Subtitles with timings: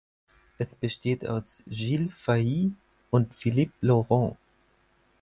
[0.57, 2.71] Es besteht aus Gilles Fahy
[3.11, 4.35] und Philippe Laurent.